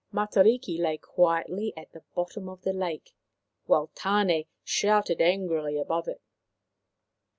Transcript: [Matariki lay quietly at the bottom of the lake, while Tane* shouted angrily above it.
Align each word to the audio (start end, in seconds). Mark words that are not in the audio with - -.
[Matariki 0.11 0.79
lay 0.79 0.97
quietly 0.97 1.73
at 1.77 1.91
the 1.91 2.01
bottom 2.15 2.49
of 2.49 2.63
the 2.63 2.73
lake, 2.73 3.13
while 3.67 3.91
Tane* 3.93 4.45
shouted 4.63 5.21
angrily 5.21 5.77
above 5.77 6.07
it. 6.07 6.23